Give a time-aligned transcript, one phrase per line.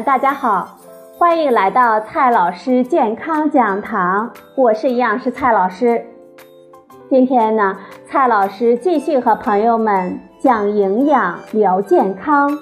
[0.00, 0.78] 大家好，
[1.18, 6.02] 欢迎来到蔡老师健康讲堂，我是营养师蔡老师。
[7.10, 12.58] 今天呢，蔡老师继续和朋友们讲营养聊健康。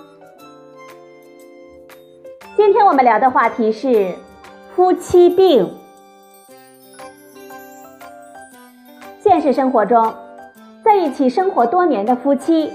[2.57, 4.12] 今天我们聊的话题是
[4.75, 5.73] 夫妻病。
[9.20, 10.12] 现实生活中，
[10.84, 12.73] 在一起生活多年的夫妻。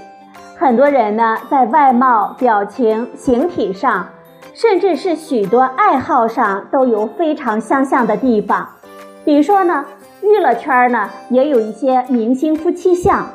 [0.56, 4.08] 很多人呢，在外貌、表情、形体上，
[4.58, 8.66] 甚至是许多爱好上，都有非常相像的地方。
[9.22, 9.84] 比如说呢，
[10.22, 13.26] 娱乐圈呢，也有一些明星夫妻相。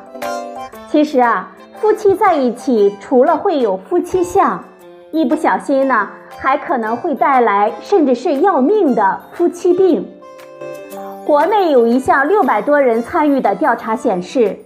[0.90, 4.64] 其实啊，夫妻在一起，除了会有夫妻相，
[5.12, 6.08] 一不小心呢，
[6.38, 10.04] 还可能会带来甚至是要命的夫妻病。
[11.24, 14.58] 国内有一项六百多人参与的调查显示。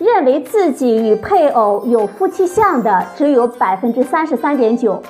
[0.00, 5.02] 认为自己与配偶有夫妻相的只有百分之三十三点九，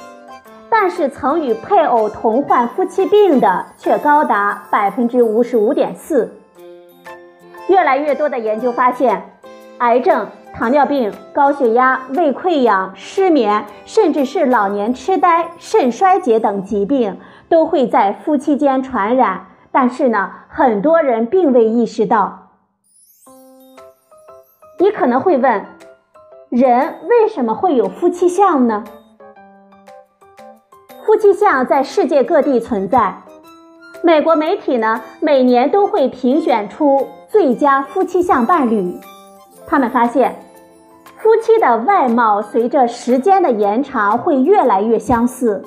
[0.71, 6.33] 但是曾与配偶同患夫妻病的却高达百分之五十五点四。
[7.69, 9.23] 越来越多的研究发现，
[9.79, 22.49] 癌症、糖尿病、高血压、胃溃疡、失眠，甚至是老年痴呆、肾衰竭等疾病都会在夫妻间传染，但是呢，很多人并未意识到。
[24.79, 25.67] 你可能会问，
[26.49, 28.85] 人为什么会有夫妻相呢？
[31.11, 33.13] 夫妻相在世界各地存在，
[34.01, 38.95] 美国媒体呢每年都会评选出最佳夫妻相伴侣。
[39.67, 40.37] 他们发现，
[41.17, 45.61] 夫妻的外貌随着时间的延长会越来越相似。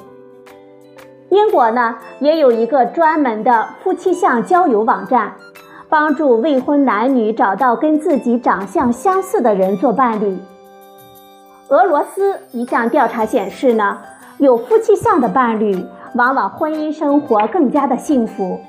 [1.28, 5.34] 英国呢也有一个专门的夫妻相交友网站。
[5.90, 10.40] 帮助未婚男女找到跟自己长相相似的人做伴侣。
[11.68, 14.00] 俄罗斯一项调查显示呢，
[14.38, 15.86] 有夫妻相的伴侣
[16.16, 18.60] 往往婚姻生活更加的幸福。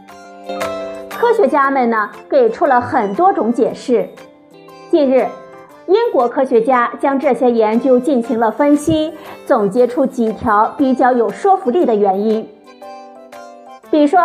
[1.11, 4.09] 科学家们呢给出了很多种解释。
[4.91, 5.27] 近日，
[5.87, 9.13] 英国科学家将这些研究进行了分析，
[9.47, 12.49] 总结出几条比较有说服力的原因。
[13.91, 14.21] 比如说。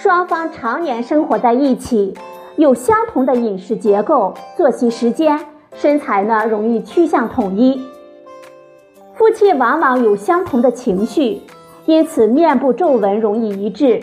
[0.00, 2.14] 双方常年生活在一起，
[2.54, 5.36] 有相同的饮食结构、作息时间，
[5.74, 7.82] 身材呢容易趋向统一。
[9.18, 11.42] 夫妻往往有相同的情绪，
[11.86, 14.00] 因此面部皱纹容易一致。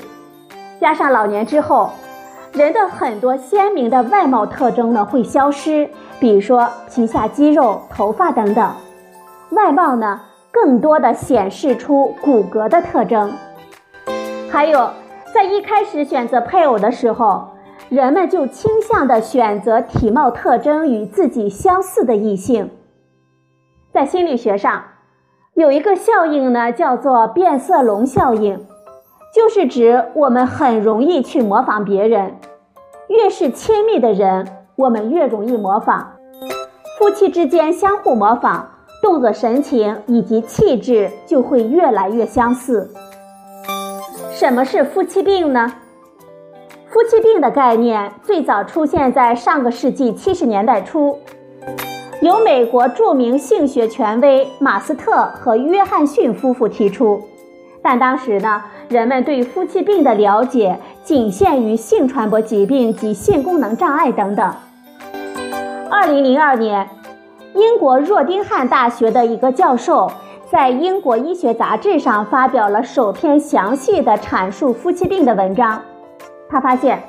[0.82, 1.90] 加上老年之后，
[2.52, 5.90] 人的很多鲜明的外貌特征呢会消失，
[6.20, 8.70] 比如说皮下肌肉、头发等等，
[9.52, 10.20] 外貌呢
[10.52, 13.32] 更多的显示出骨骼的特征，
[14.52, 14.90] 还有。
[15.34, 17.50] 在一开始选择配偶的时候，
[17.90, 22.70] 人们就倾向的选择体貌特征与自己相似的异性。
[23.92, 24.82] 在心理学上，
[25.56, 28.60] 有一个效应呢，叫做变色龙效应，
[29.34, 32.36] 就是指我们很容易去模仿别人，
[33.08, 34.46] 越是亲密的人，
[34.76, 36.12] 我们越容易模仿。
[37.00, 38.66] 夫妻之间相互模仿，
[39.02, 42.92] 动作、神情以及气质就会越来越相似。
[44.34, 45.72] 什么是夫妻病呢？
[46.90, 51.18] 夫妻病的概念最早出现在上个世纪七十年代初，
[52.22, 57.22] 由美国著名性学权威马斯特和约翰逊夫妇提出。
[57.82, 64.54] 但当时呢，人们对夫妻病的了解仅限于性传播疾病及性功能障碍等等。
[65.90, 66.90] 二零零二年，
[67.54, 70.12] 英国诺丁汉大学的一个教授。
[70.52, 75.82] 在英国医学杂志上发表了首篇详细的阐述夫妻病的文章。
[76.48, 77.02] 他发现，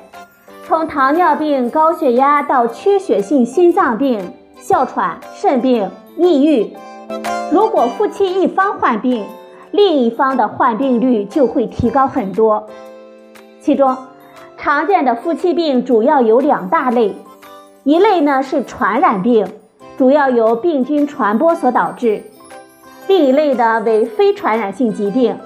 [0.65, 6.75] 从糖尿病、高血压到缺血性心脏病、哮喘、肾病、抑郁，
[7.51, 9.25] 如果夫妻一方患病，
[9.71, 12.67] 另一方的患病率就会提高很多。
[13.61, 13.95] 其中，
[14.57, 17.15] 常见的夫妻病主要有两大类，
[17.83, 19.47] 一类呢是传染病，
[19.97, 22.23] 主要由病菌传播所导致。
[23.07, 25.37] 另一类的为非传染性疾病，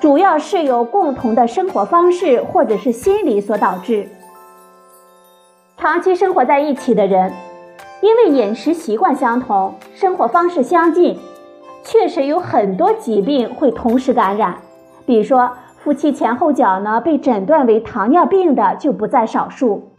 [0.00, 4.08] 主要是由共同的生活方式或者是心理所导致。
[5.78, 7.32] 长期生活在一起的人，
[8.06, 11.18] 因为饮食习惯相同，生活方式相近，
[11.82, 14.58] 确实有很多疾病会同时感染。
[15.04, 15.50] 比如说，
[15.82, 19.90] 夫妻前后脚呢被诊断为糖尿病的就不在少数。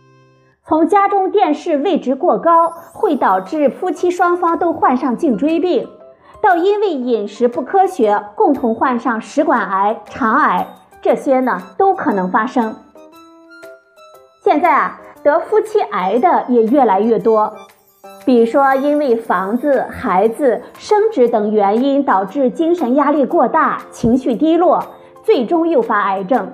[0.66, 5.90] 从家中电视位置过高，会导致夫妻双方都患上颈椎病。
[6.40, 10.66] 到因为饮食不科学，共同患上食管癌、肠癌，
[11.02, 12.74] 这些呢都可能发生。
[14.42, 17.54] 现在啊，得夫妻癌的也越来越多。
[18.28, 24.86] 比如说因为房子、孩子、生殖等原因导致精神压力过大、情绪低落，
[25.24, 26.46] 最终诱发癌症；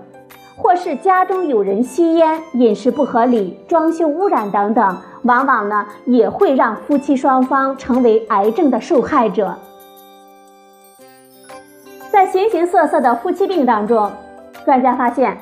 [0.56, 9.56] 或是家中有人吸烟、饮食不合理、装修污染等等，往往呢也会让夫妻双方成为癌症的受害者。
[12.12, 14.12] 在形形色色的夫妻病当中，
[14.64, 15.36] 专家发现，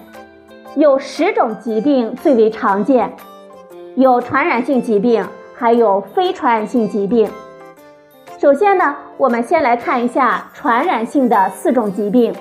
[0.78, 3.12] 有十种疾病最为常见，
[3.96, 5.26] 有传染性疾病，
[5.62, 7.30] 还有非传染性疾病。
[8.40, 12.34] 首先呢，我们先来看一下传染性的四种疾病。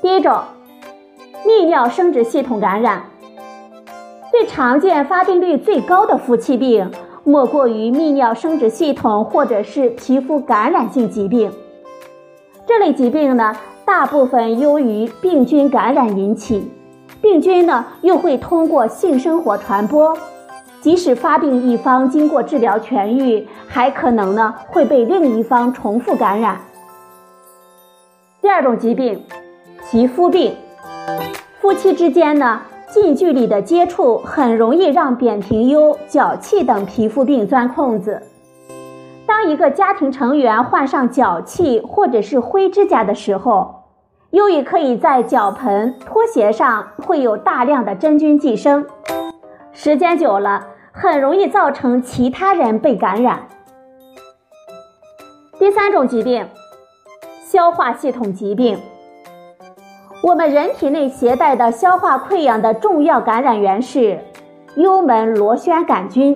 [0.00, 0.38] 第一种，
[1.44, 3.02] 泌尿生殖系统感染。
[4.30, 6.88] 最常见、发病率最高的夫妻病，
[7.24, 11.50] 莫过于泌尿生殖系统或者是皮肤感染性疾病。
[12.64, 16.70] 这类疾病呢，大部分由于病菌感染引起，
[17.20, 20.16] 病菌呢又会通过性生活传播，
[20.86, 26.60] 即使发病一方经过治疗痊愈，还可能呢会被另一方重复感染。
[28.40, 29.20] 第二种疾病，
[29.90, 30.54] 皮肤病，
[31.58, 38.22] 夫妻之间呢近距离的接触很容易让扁平疣、脚气等皮肤病钻空子。
[39.26, 43.74] 当一个家庭成员患上脚气或者是灰指甲的时候，
[44.30, 48.86] 由于可以在脚盆、拖鞋上会有大量的真菌寄生，
[49.72, 50.64] 时间久了
[50.98, 53.46] 很容易造成其他人被感染。
[55.58, 56.48] 第三种疾病，
[57.44, 58.78] 消化系统疾病。
[60.22, 64.18] 我们人体内携带的消化溃疡的重要感染源是
[64.76, 66.34] 幽门螺旋杆菌。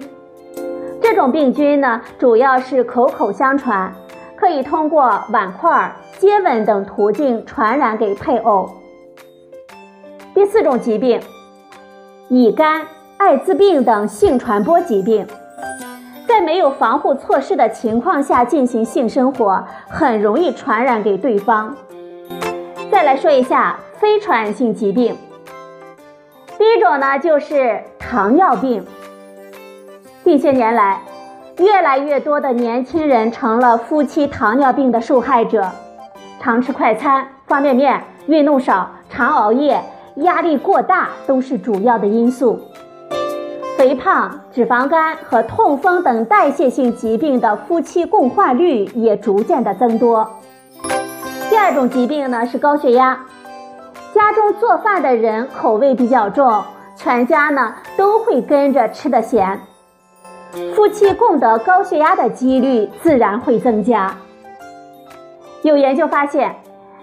[1.01, 3.91] 这种病菌呢，主要是口口相传，
[4.37, 8.69] 可以通过碗筷、接吻等途径传染给配偶。
[10.35, 11.19] 第四种疾病，
[12.29, 12.87] 乙肝、
[13.21, 15.27] 艾滋病等性传播疾病，
[16.27, 21.77] 在没有防护措施的情况下进行性生活，很容易传染给对方。
[22.91, 25.15] 再来说一下非传染性疾病，
[26.57, 28.83] 第一种呢就是糖尿病。
[30.25, 30.99] 近些年来，
[31.59, 35.69] 越来越多的年轻人成了夫妻糖尿病的受害者。
[36.41, 39.79] 常吃快餐、方便面、运动少、常熬夜、
[40.17, 42.59] 压力过大都是主要的因素。
[43.81, 50.31] 肥胖、脂肪肝和痛风等代谢性疾病的夫妻共患率也逐渐的增多。
[51.49, 53.19] 第二种疾病呢是高血压，
[54.13, 56.63] 家中做饭的人口味比较重，
[56.95, 59.59] 全家呢都会跟着吃的咸。
[60.75, 64.15] 夫妻共得高血压的几率自然会增加。
[65.63, 66.55] 有研究发现，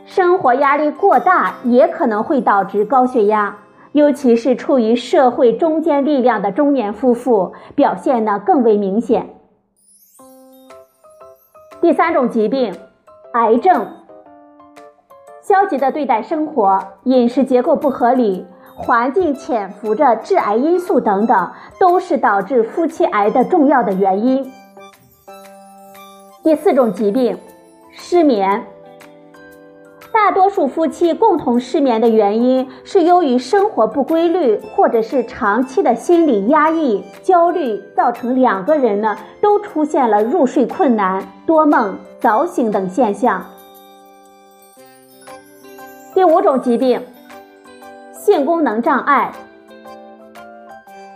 [0.05, 3.55] 生活压力过大也可能会导致高血压，
[3.97, 9.27] 尤其是处于社会中坚力量的中年夫妇，表现呢更为明显。
[11.81, 12.75] 第三种疾病，
[13.33, 13.87] 癌症。
[15.41, 18.45] 消极的对待生活，饮食结构不合理。
[18.75, 24.51] 环境潜伏着致癌因素等等，都是导致夫妻癌的重要的原因。
[26.43, 27.35] 第四种疾病，
[27.89, 28.63] 失眠。
[30.27, 43.41] 大多数夫妻共同失眠的原因是由于生活不规律，或者是长期的心理压抑、焦虑，造成两个人呢都出现了入睡困难、多梦、早醒等现象。
[46.13, 47.01] 第五种疾病。
[48.11, 49.31] 性功能障碍。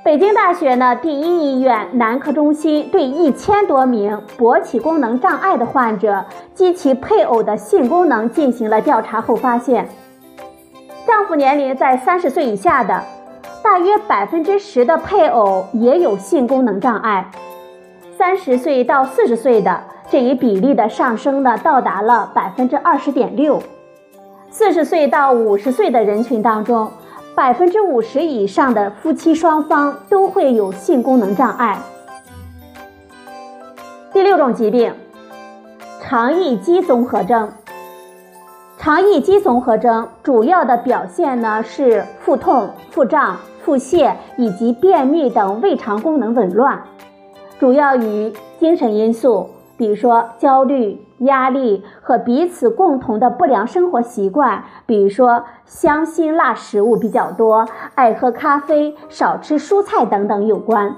[0.04, 9.88] 北京大学呢第一医院男科中心对一千多名勃起功能障碍的患者及其配偶的性功能进行了调查后发现，
[11.06, 13.04] 丈夫年龄在三十岁以下的，
[13.62, 17.24] 大约百分之十的配偶也有性功能障碍；
[18.18, 23.62] 三十岁到四十岁的这一比例的上升呢，到达了百分之二十点六。
[24.50, 26.92] 四十岁到五十岁的人群当中。
[27.34, 31.80] 百分之五十以上的夫妻双方都会有性功能障碍。
[34.12, 34.94] 第六种疾病，
[36.02, 37.50] 肠易激综合征。
[38.78, 46.82] 肠易激综合征主要的表现呢是腹痛、腹胀、腹泻以及便秘等胃肠功能紊乱，
[47.60, 49.50] 主要与精神因素。
[49.82, 60.98] 比如说焦虑、压力和彼此共同的不良生活习惯，比如说香辛辣食物比较多、爱喝咖啡、少吃蔬菜等等有关。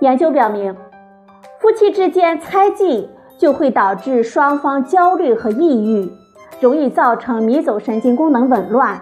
[0.00, 0.76] 研究表明，
[1.58, 6.12] 夫妻之间猜忌就会导致双方焦虑和抑郁，
[6.60, 9.00] 容易造成迷走神经功能紊乱，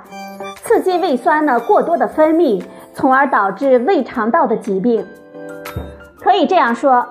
[0.63, 2.63] 刺激胃酸呢过多的分泌，
[2.95, 5.05] 从而导致胃肠道的疾病。
[6.21, 7.05] 可以这样说，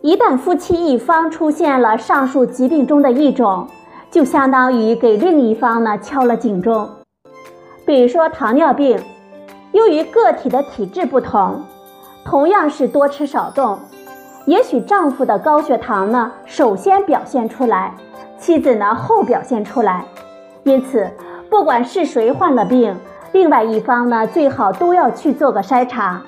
[0.00, 3.66] 一旦夫妻一方出现了上述疾病中的一种，
[4.12, 6.88] 就相当于给另一方呢敲了警钟。
[7.84, 8.96] 比如说糖尿病，
[9.72, 11.64] 由于个体的体质不同，
[12.24, 13.76] 同样是多吃少动，
[14.46, 17.92] 也许丈夫的高血糖呢首先表现出来，
[18.38, 20.04] 妻子呢后表现出来。
[20.62, 21.10] 因此，
[21.50, 22.94] 不管是谁患了病，
[23.32, 26.22] 另外一方呢最好都要去做个筛查。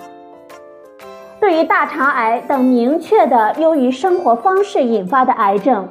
[1.40, 5.88] 对于大肠癌等明确的由于生活方式引发的癌症，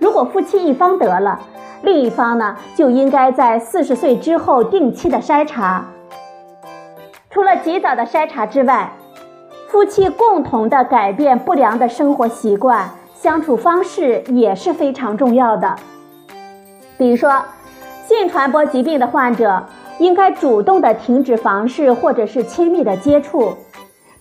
[0.00, 1.40] 如果夫妻一方得了，
[1.82, 5.86] 另一方呢就应该在四十岁之后定期的筛查。
[7.30, 8.92] 除了及早的筛查之外，
[9.68, 15.76] 夫妻共同的改变不良的生活习惯、相处方式也是非常重要的。
[16.98, 17.40] 比如说，
[18.06, 19.64] 性传播疾病的患者
[19.98, 23.56] 应该主动的停止房事或者是亲密的接触。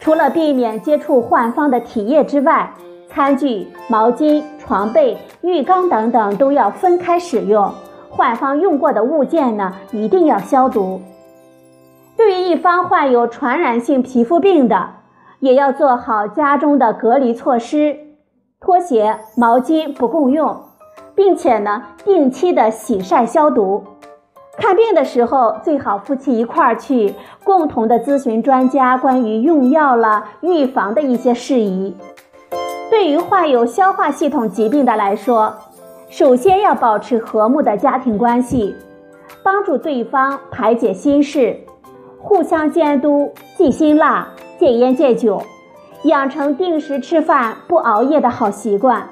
[0.02, 2.74] 除了避免接触患方的体液之外，
[3.08, 7.72] 餐具、毛巾、床被、浴缸等等都要分开使用。
[8.10, 11.00] 患方用过的物件呢，一定要消毒。
[12.18, 14.90] 对于一方患有传染性皮肤病的，
[15.40, 17.96] 也要做好家中的隔离措施，
[18.60, 20.58] 拖鞋、毛巾不共用，
[21.14, 23.84] 并且呢，定期的洗晒消毒。
[24.58, 31.96] 看病的时候，最好夫妻一块儿去，共同的咨询专家关于用药了、预防的一些事宜。
[32.90, 35.54] 对于患有消化系统疾病的来说，
[36.10, 38.76] 首先要保持和睦的家庭关系，
[39.42, 41.58] 帮助对方排解心事，
[42.20, 44.28] 互相监督，忌辛辣、
[44.60, 45.42] 戒烟戒酒，
[46.04, 49.08] 养成定时吃饭、不熬夜的好习惯。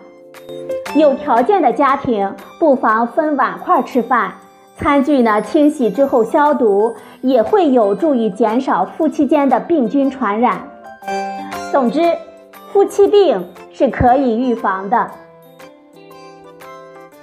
[0.95, 4.33] 有条件的家庭，不妨分碗筷吃饭。
[4.79, 10.61] 餐具呢，清洗之后消毒，也会有助于减少夫妻间的病菌传染。
[11.69, 12.01] 总之，
[12.71, 15.11] 夫妻病是可以预防的。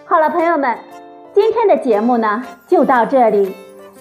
[0.05, 0.77] 好了，朋友们，
[1.33, 3.55] 今天的节目呢就到这里，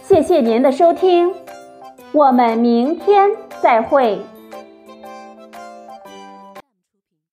[0.03, 1.33] 谢谢您的收听，
[2.12, 3.31] 我们明天
[3.62, 4.19] 再会。